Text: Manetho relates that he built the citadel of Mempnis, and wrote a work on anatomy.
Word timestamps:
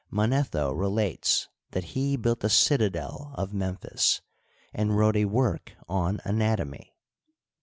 Manetho 0.09 0.73
relates 0.73 1.47
that 1.73 1.83
he 1.93 2.17
built 2.17 2.39
the 2.39 2.49
citadel 2.49 3.35
of 3.35 3.53
Mempnis, 3.53 4.21
and 4.73 4.97
wrote 4.97 5.15
a 5.15 5.25
work 5.25 5.73
on 5.87 6.19
anatomy. 6.25 6.95